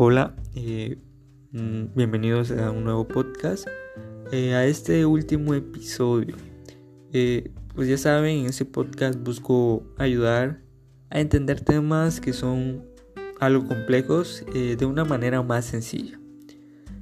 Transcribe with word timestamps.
Hola, 0.00 0.36
eh, 0.54 0.96
mm, 1.50 1.86
bienvenidos 1.96 2.52
a 2.52 2.70
un 2.70 2.84
nuevo 2.84 3.08
podcast, 3.08 3.66
eh, 4.30 4.54
a 4.54 4.64
este 4.64 5.04
último 5.04 5.54
episodio. 5.54 6.36
Eh, 7.12 7.50
pues 7.74 7.88
ya 7.88 7.98
saben, 7.98 8.38
en 8.38 8.46
este 8.46 8.64
podcast 8.64 9.18
busco 9.18 9.82
ayudar 9.98 10.62
a 11.10 11.18
entender 11.18 11.62
temas 11.62 12.20
que 12.20 12.32
son 12.32 12.84
algo 13.40 13.66
complejos 13.66 14.44
de 14.52 14.86
una 14.86 15.04
manera 15.04 15.42
más 15.42 15.64
sencilla. 15.64 16.20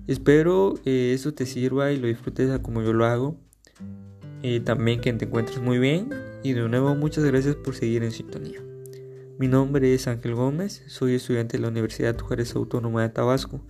Espero 0.06 0.76
eso 0.86 1.34
te 1.34 1.44
sirva 1.44 1.92
y 1.92 1.98
lo 1.98 2.06
disfrutes 2.06 2.58
como 2.60 2.80
yo 2.80 2.94
lo 2.94 3.04
hago. 3.04 3.36
también 4.64 5.02
que 5.02 5.12
te 5.12 5.26
encuentres 5.26 5.60
muy 5.60 5.78
bien 5.78 6.08
y 6.42 6.54
de 6.54 6.66
nuevo 6.66 6.94
muchas 6.94 7.24
gracias 7.24 7.56
por 7.56 7.74
seguir 7.74 8.04
en 8.04 8.12
sintonía. 8.12 8.65
Mi 9.38 9.48
nombre 9.48 9.92
es 9.92 10.08
Ángel 10.08 10.34
Gómez, 10.34 10.82
soy 10.86 11.14
estudiante 11.14 11.58
de 11.58 11.62
la 11.62 11.68
Universidad 11.68 12.18
Juárez 12.18 12.54
Autónoma 12.54 13.02
de 13.02 13.10
Tabasco. 13.10 13.60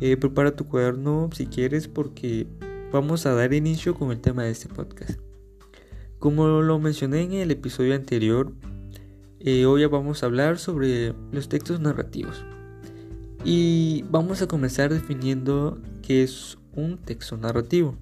Eh, 0.00 0.16
prepara 0.16 0.54
tu 0.54 0.68
cuaderno 0.68 1.28
si 1.32 1.46
quieres 1.46 1.88
porque 1.88 2.46
vamos 2.92 3.26
a 3.26 3.34
dar 3.34 3.52
inicio 3.52 3.96
con 3.96 4.12
el 4.12 4.20
tema 4.20 4.44
de 4.44 4.50
este 4.50 4.68
podcast. 4.68 5.18
Como 6.20 6.62
lo 6.62 6.78
mencioné 6.78 7.22
en 7.22 7.32
el 7.32 7.50
episodio 7.50 7.96
anterior, 7.96 8.52
eh, 9.40 9.66
hoy 9.66 9.84
vamos 9.86 10.22
a 10.22 10.26
hablar 10.26 10.58
sobre 10.58 11.14
los 11.32 11.48
textos 11.48 11.80
narrativos. 11.80 12.44
Y 13.44 14.04
vamos 14.08 14.40
a 14.40 14.46
comenzar 14.46 14.92
definiendo 14.92 15.80
qué 16.02 16.22
es 16.22 16.58
un 16.74 16.96
texto 16.98 17.36
narrativo. 17.36 17.96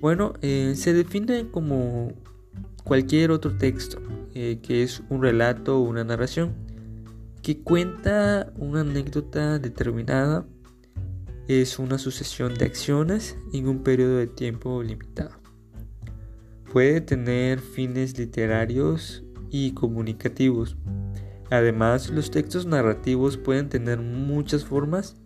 Bueno, 0.00 0.34
eh, 0.40 0.74
se 0.76 0.92
define 0.92 1.48
como 1.50 2.12
cualquier 2.86 3.32
otro 3.32 3.58
texto 3.58 4.00
eh, 4.34 4.60
que 4.62 4.84
es 4.84 5.02
un 5.08 5.20
relato 5.20 5.78
o 5.78 5.80
una 5.80 6.04
narración, 6.04 6.54
que 7.42 7.60
cuenta 7.60 8.52
una 8.56 8.82
anécdota 8.82 9.58
determinada, 9.58 10.46
es 11.48 11.80
una 11.80 11.98
sucesión 11.98 12.54
de 12.54 12.64
acciones 12.64 13.36
en 13.52 13.66
un 13.66 13.82
periodo 13.82 14.18
de 14.18 14.28
tiempo 14.28 14.82
limitado. 14.84 15.32
Puede 16.72 17.00
tener 17.00 17.58
fines 17.60 18.18
literarios 18.18 19.24
y 19.50 19.72
comunicativos. 19.72 20.76
Además, 21.50 22.10
los 22.10 22.30
textos 22.30 22.66
narrativos 22.66 23.36
pueden 23.36 23.68
tener 23.68 23.98
muchas 23.98 24.64
formas 24.64 25.16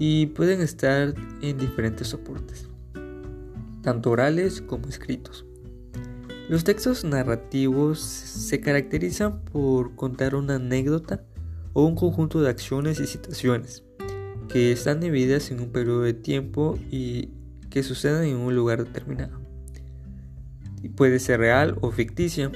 y 0.00 0.26
pueden 0.26 0.60
estar 0.60 1.14
en 1.42 1.58
diferentes 1.58 2.08
soportes, 2.08 2.68
tanto 3.82 4.10
orales 4.10 4.60
como 4.60 4.88
escritos. 4.88 5.46
Los 6.46 6.62
textos 6.62 7.04
narrativos 7.04 8.00
se 8.00 8.60
caracterizan 8.60 9.40
por 9.44 9.94
contar 9.96 10.34
una 10.34 10.56
anécdota 10.56 11.24
o 11.72 11.86
un 11.86 11.94
conjunto 11.94 12.42
de 12.42 12.50
acciones 12.50 13.00
y 13.00 13.06
situaciones 13.06 13.82
que 14.50 14.70
están 14.70 15.00
divididas 15.00 15.50
en 15.50 15.60
un 15.60 15.72
periodo 15.72 16.02
de 16.02 16.12
tiempo 16.12 16.78
y 16.90 17.30
que 17.70 17.82
suceden 17.82 18.28
en 18.28 18.36
un 18.36 18.54
lugar 18.54 18.84
determinado. 18.84 19.40
Y 20.82 20.90
puede 20.90 21.18
ser 21.18 21.40
real 21.40 21.78
o 21.80 21.90
ficticia. 21.90 22.52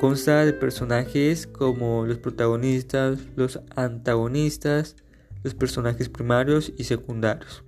Consta 0.00 0.46
de 0.46 0.54
personajes 0.54 1.46
como 1.46 2.06
los 2.06 2.18
protagonistas, 2.18 3.18
los 3.36 3.60
antagonistas, 3.76 4.96
los 5.42 5.54
personajes 5.54 6.08
primarios 6.08 6.72
y 6.78 6.84
secundarios. 6.84 7.62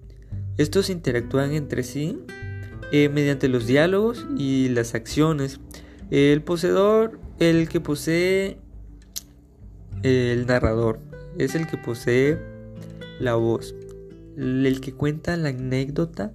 Estos 0.57 0.89
interactúan 0.89 1.53
entre 1.53 1.83
sí 1.83 2.19
eh, 2.93 3.09
mediante 3.09 3.49
los 3.49 3.67
diálogos 3.67 4.27
y 4.37 4.69
las 4.71 4.95
acciones. 4.95 5.61
El 6.11 6.43
poseedor, 6.43 7.21
el 7.39 7.69
que 7.69 7.81
posee 7.81 8.59
el 10.03 10.47
narrador, 10.47 10.99
es 11.39 11.55
el 11.55 11.67
que 11.67 11.77
posee 11.77 12.39
la 13.21 13.35
voz, 13.35 13.75
el 14.37 14.81
que 14.81 14.93
cuenta 14.93 15.37
la 15.37 15.51
anécdota 15.51 16.35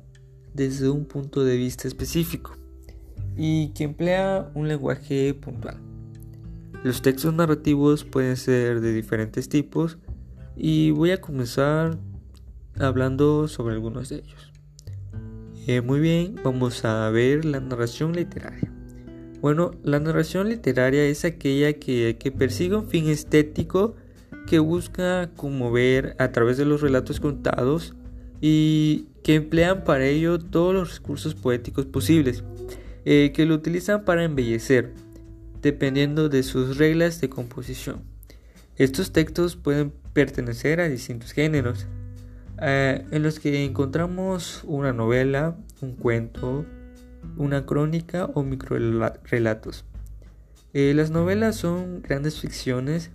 desde 0.53 0.89
un 0.89 1.05
punto 1.05 1.43
de 1.43 1.57
vista 1.57 1.87
específico 1.87 2.55
y 3.35 3.69
que 3.69 3.83
emplea 3.83 4.49
un 4.55 4.67
lenguaje 4.67 5.33
puntual. 5.33 5.77
Los 6.83 7.01
textos 7.01 7.33
narrativos 7.33 8.03
pueden 8.03 8.37
ser 8.37 8.79
de 8.79 8.93
diferentes 8.93 9.49
tipos 9.49 9.97
y 10.55 10.91
voy 10.91 11.11
a 11.11 11.19
comenzar 11.19 11.97
hablando 12.79 13.47
sobre 13.47 13.73
algunos 13.73 14.09
de 14.09 14.17
ellos. 14.17 14.54
Eh, 15.67 15.81
muy 15.81 15.99
bien, 15.99 16.35
vamos 16.43 16.85
a 16.85 17.09
ver 17.09 17.43
la 17.43 17.59
narración 17.59 18.13
literaria. 18.13 18.71
Bueno, 19.41 19.71
la 19.83 19.99
narración 19.99 20.47
literaria 20.47 21.03
es 21.05 21.25
aquella 21.25 21.73
que, 21.73 22.33
persigue 22.37 22.75
un 22.75 22.87
fin 22.87 23.09
estético 23.09 23.95
que 24.45 24.59
busca 24.59 25.31
conmover 25.35 26.15
a 26.19 26.31
través 26.31 26.57
de 26.57 26.65
los 26.65 26.81
relatos 26.81 27.19
contados 27.19 27.95
y 28.41 29.07
que 29.23 29.33
emplean 29.33 29.83
para 29.83 30.05
ello 30.05 30.37
todos 30.37 30.71
los 30.71 30.99
recursos 30.99 31.33
poéticos 31.33 31.87
posibles, 31.87 32.43
eh, 33.03 33.31
que 33.33 33.47
lo 33.47 33.55
utilizan 33.55 34.05
para 34.05 34.23
embellecer, 34.23 34.93
dependiendo 35.63 36.29
de 36.29 36.43
sus 36.43 36.77
reglas 36.77 37.21
de 37.21 37.29
composición. 37.29 38.03
Estos 38.75 39.11
textos 39.11 39.55
pueden 39.55 39.91
pertenecer 40.13 40.79
a 40.79 40.87
distintos 40.89 41.31
géneros, 41.31 41.87
eh, 42.61 43.05
en 43.11 43.23
los 43.23 43.39
que 43.39 43.65
encontramos 43.65 44.63
una 44.65 44.93
novela, 44.93 45.57
un 45.81 45.95
cuento, 45.95 46.65
una 47.37 47.65
crónica 47.65 48.25
o 48.33 48.43
microrelatos. 48.43 49.85
Eh, 50.73 50.93
las 50.93 51.11
novelas 51.11 51.55
son 51.55 52.01
grandes 52.01 52.39
ficciones 52.39 53.11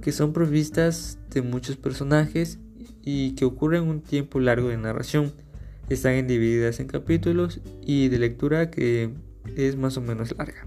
que 0.00 0.12
son 0.12 0.32
provistas 0.32 1.18
de 1.30 1.42
muchos 1.42 1.76
personajes 1.76 2.58
y 3.02 3.34
que 3.34 3.44
ocurren 3.44 3.82
un 3.84 4.00
tiempo 4.00 4.40
largo 4.40 4.68
de 4.68 4.78
narración. 4.78 5.32
Están 5.88 6.26
divididas 6.26 6.80
en 6.80 6.86
capítulos 6.86 7.60
y 7.82 8.08
de 8.08 8.18
lectura 8.18 8.70
que 8.70 9.10
es 9.56 9.76
más 9.76 9.96
o 9.98 10.00
menos 10.00 10.34
larga. 10.36 10.66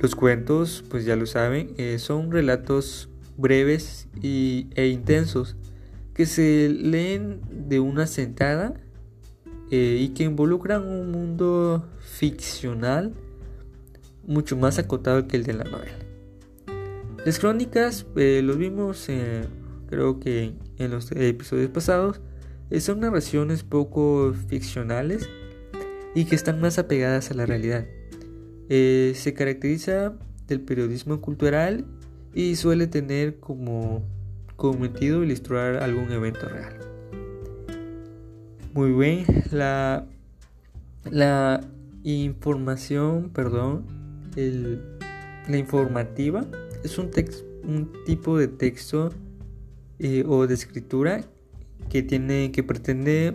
Los 0.00 0.14
cuentos, 0.14 0.84
pues 0.88 1.04
ya 1.04 1.16
lo 1.16 1.26
saben, 1.26 1.74
eh, 1.76 1.98
son 1.98 2.30
relatos 2.30 3.08
breves 3.36 4.08
y, 4.20 4.68
e 4.74 4.88
intensos 4.88 5.56
que 6.14 6.26
se 6.26 6.68
leen 6.68 7.40
de 7.50 7.80
una 7.80 8.06
sentada 8.06 8.74
eh, 9.70 9.98
y 10.00 10.10
que 10.10 10.24
involucran 10.24 10.86
un 10.86 11.10
mundo 11.10 11.88
ficcional 12.00 13.14
mucho 14.26 14.56
más 14.56 14.78
acotado 14.78 15.26
que 15.26 15.36
el 15.36 15.44
de 15.44 15.54
la 15.54 15.64
novela. 15.64 15.98
Las 17.24 17.38
crónicas, 17.38 18.06
eh, 18.16 18.42
los 18.44 18.58
vimos 18.58 19.08
eh, 19.08 19.44
creo 19.88 20.20
que 20.20 20.52
en 20.78 20.90
los 20.90 21.10
episodios 21.12 21.70
pasados, 21.70 22.20
son 22.80 23.00
narraciones 23.00 23.64
poco 23.64 24.34
ficcionales 24.48 25.28
y 26.14 26.24
que 26.24 26.34
están 26.34 26.60
más 26.60 26.78
apegadas 26.78 27.30
a 27.30 27.34
la 27.34 27.44
realidad. 27.44 27.86
se 28.68 29.34
caracteriza 29.36 30.14
del 30.48 30.62
periodismo 30.62 31.20
cultural 31.20 31.84
y 32.34 32.56
suele 32.56 32.86
tener 32.86 33.40
como 33.40 34.02
cometido 34.62 35.24
ilustrar 35.24 35.82
algún 35.82 36.12
evento 36.12 36.48
real. 36.48 36.78
Muy 38.72 38.92
bien, 38.92 39.26
la, 39.50 40.06
la 41.10 41.60
información, 42.04 43.30
perdón, 43.30 43.84
la 44.36 45.56
informativa 45.56 46.46
es 46.84 46.96
un, 46.96 47.10
un 47.64 47.90
tipo 48.06 48.38
de 48.38 48.46
texto 48.46 49.12
eh, 49.98 50.22
o 50.28 50.46
de 50.46 50.54
escritura 50.54 51.24
que 51.90 52.04
tiene 52.04 52.52
que 52.52 52.62
pretende, 52.62 53.34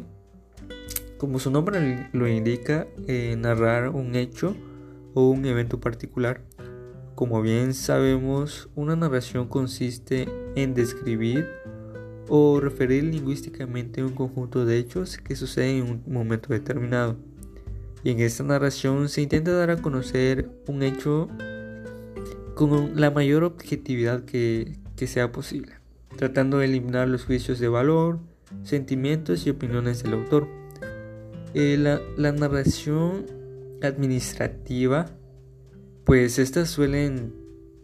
como 1.18 1.40
su 1.40 1.52
nombre 1.52 2.08
lo 2.14 2.30
indica, 2.30 2.88
eh, 3.06 3.36
narrar 3.38 3.90
un 3.90 4.16
hecho 4.16 4.56
o 5.14 5.30
un 5.30 5.46
evento 5.46 5.82
particular 5.82 6.47
como 7.18 7.42
bien 7.42 7.74
sabemos, 7.74 8.70
una 8.76 8.96
narración 8.96 9.48
consiste 9.48 10.30
en 10.56 10.76
describir 10.76 11.48
o 12.28 12.60
referir 12.60 13.06
lingüísticamente 13.06 14.04
un 14.04 14.14
conjunto 14.14 14.68
de 14.68 14.78
hechos 14.78 15.18
que 15.18 15.36
suceden 15.36 15.78
en 15.78 16.04
un 16.06 16.14
momento 16.14 16.54
determinado. 16.54 17.18
Y 18.04 18.12
en 18.12 18.20
esta 18.20 18.44
narración 18.44 19.10
se 19.10 19.24
intenta 19.24 19.52
dar 19.52 19.72
a 19.72 19.78
conocer 19.78 20.52
un 20.68 20.84
hecho 20.84 21.28
con 22.54 23.02
la 23.02 23.10
mayor 23.10 23.44
objetividad 23.44 24.24
que, 24.24 24.78
sea 25.08 25.32
posible, 25.32 25.72
tratando 26.18 26.60
de 26.60 26.66
eliminar 26.66 27.08
los 27.08 27.26
juicios 27.26 27.58
de 27.58 27.68
valor, 27.68 28.20
sentimientos 28.62 29.48
y 29.48 29.50
opiniones 29.50 30.04
del 30.04 30.14
autor. 30.14 30.48
Eh, 31.56 31.78
la, 31.80 32.00
la 32.16 32.32
narración 32.32 33.26
administrativa 33.82 35.17
pues 36.08 36.40
estas 36.40 36.70
suelen 36.70 37.34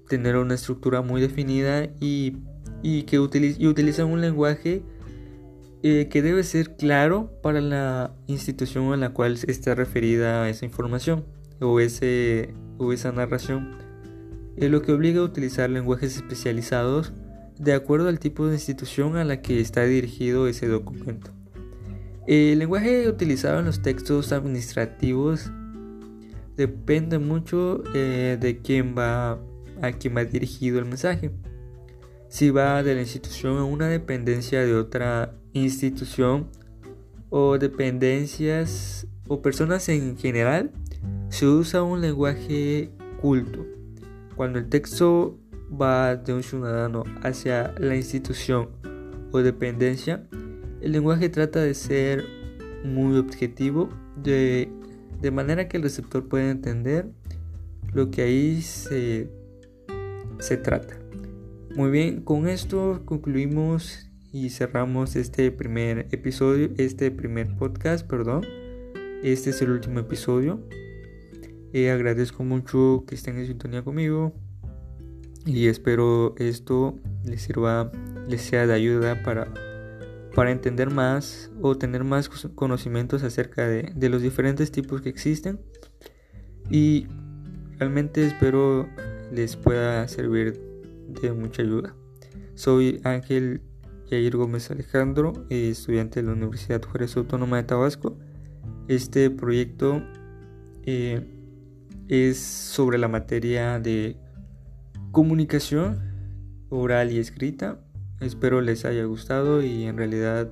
tener 0.08 0.38
una 0.38 0.56
estructura 0.56 1.02
muy 1.02 1.20
definida 1.20 1.90
y, 2.00 2.38
que 2.82 3.20
utilizan 3.20 4.08
un 4.08 4.22
lenguaje 4.22 4.82
eh, 5.84 6.08
que 6.10 6.22
debe 6.22 6.44
ser 6.44 6.78
claro 6.78 7.34
para 7.42 7.60
la 7.60 8.16
institución 8.28 8.94
a 8.94 8.98
la 8.98 9.10
cual 9.10 9.38
está 9.46 9.76
referida 9.76 10.48
esa 10.48 10.64
información 10.64 11.26
o, 11.60 11.82
ese, 11.82 12.54
o 12.78 12.94
esa 12.94 13.12
narración, 13.12 13.76
lo 14.56 14.82
que 14.82 14.94
obliga 14.94 15.20
a 15.20 15.26
utilizar 15.26 15.70
lenguajes 15.70 16.16
especializados 16.16 17.12
de 17.60 17.74
acuerdo 17.74 18.08
al 18.08 18.20
tipo 18.20 18.48
de 18.48 18.54
institución 18.54 19.18
a 19.18 19.26
la 19.26 19.42
que 19.42 19.60
está 19.60 19.84
dirigido 19.84 20.48
ese 20.48 20.68
documento. 20.70 21.32
El 22.26 22.60
lenguaje 22.60 23.10
utilizado 23.10 23.60
en 23.60 23.66
los 23.66 23.82
textos 23.82 24.32
administrativos 24.32 25.52
depende 26.56 27.20
mucho 27.20 27.84
eh, 27.94 28.38
de 28.40 28.60
quién 28.60 28.96
va 28.98 29.40
a 29.82 29.92
quién 29.92 30.16
va 30.16 30.24
dirigido 30.24 30.80
el 30.80 30.86
mensaje. 30.86 31.32
Si 32.30 32.50
va 32.50 32.82
de 32.84 32.96
la 32.96 33.02
institución 33.02 33.58
a 33.58 33.64
una 33.64 33.88
dependencia 33.88 34.66
de 34.66 34.76
otra 34.76 35.36
institución 35.54 36.48
o 37.30 37.58
dependencias 37.58 39.08
o 39.28 39.42
personas 39.42 39.90
en 39.90 40.18
general, 40.18 40.72
se 41.30 41.48
usa 41.48 41.84
un 41.84 42.02
lenguaje 42.02 42.92
culto. 43.22 43.66
Cuando 44.36 44.60
el 44.60 44.70
texto 44.70 45.38
va 45.70 46.16
de 46.16 46.34
un 46.34 46.44
ciudadano 46.44 47.04
hacia 47.22 47.74
la 47.78 47.96
institución 47.96 48.70
o 49.32 49.40
dependencia, 49.40 50.28
el 50.82 50.92
lenguaje 50.92 51.30
trata 51.30 51.62
de 51.62 51.74
ser 51.74 52.26
muy 52.84 53.18
objetivo, 53.18 53.90
de, 54.16 54.70
de 55.24 55.32
manera 55.32 55.70
que 55.70 55.78
el 55.78 55.84
receptor 55.84 56.28
pueda 56.28 56.52
entender 56.52 57.08
lo 57.94 58.12
que 58.12 58.24
ahí 58.24 58.62
se, 58.62 59.30
se 60.40 60.58
trata. 60.58 61.00
Muy 61.76 61.92
bien, 61.92 62.22
con 62.22 62.50
esto 62.50 63.02
concluimos 63.06 64.10
y 64.34 64.50
cerramos 64.50 65.16
este 65.16 65.50
primer 65.50 66.08
episodio, 66.12 66.72
este 66.78 67.10
primer 67.10 67.56
podcast, 67.56 68.06
perdón. 68.06 68.46
Este 69.24 69.52
es 69.52 69.62
el 69.62 69.72
último 69.72 70.02
episodio. 70.02 70.60
Eh, 71.72 71.90
agradezco 71.90 72.44
mucho 72.44 73.06
que 73.08 73.16
estén 73.16 73.38
en 73.38 73.48
sintonía 73.48 73.82
conmigo 73.82 74.34
y 75.46 75.68
espero 75.68 76.36
esto 76.38 77.00
les 77.24 77.44
sirva, 77.44 77.94
les 78.28 78.42
sea 78.42 78.68
de 78.68 78.74
ayuda 78.74 79.24
para, 79.24 79.48
para 80.34 80.52
entender 80.52 80.90
más 80.90 81.52
o 81.62 81.78
tener 81.78 82.04
más 82.04 82.30
conocimientos 82.30 83.24
acerca 83.24 83.68
de, 83.68 84.10
los 84.10 84.22
diferentes 84.22 84.72
tipos 84.72 85.02
que 85.02 85.10
existen 85.10 85.60
y 86.70 87.08
realmente 87.78 88.26
espero 88.26 88.88
les 89.32 89.56
pueda 89.56 90.08
servir 90.08 90.60
de 91.22 91.34
mucha 91.34 91.62
ayuda. 91.62 91.96
Soy 92.56 93.02
Ángel 93.04 93.62
Yair 94.10 94.36
Gómez 94.36 94.72
Alejandro, 94.72 95.34
estudiante 95.50 96.22
de 96.22 96.28
la 96.28 96.34
Universidad 96.34 96.82
Juárez 96.84 97.16
Autónoma 97.18 97.58
de 97.58 97.64
Tabasco. 97.64 98.18
Este 98.88 99.30
proyecto 99.30 100.04
eh, 100.86 101.28
es 102.08 102.38
sobre 102.38 102.98
la 102.98 103.08
materia 103.08 103.80
de 103.80 104.18
comunicación 105.12 106.00
oral 106.70 107.12
y 107.12 107.20
escrita. 107.20 107.83
Espero 108.24 108.62
les 108.62 108.86
haya 108.86 109.04
gustado 109.04 109.62
y 109.62 109.84
en 109.84 109.98
realidad 109.98 110.50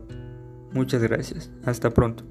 muchas 0.74 1.02
gracias. 1.02 1.52
Hasta 1.64 1.90
pronto. 1.92 2.24